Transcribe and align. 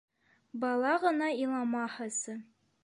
Бала 0.63 0.95
ғына 1.03 1.29
иламаһасы?! 1.43 2.39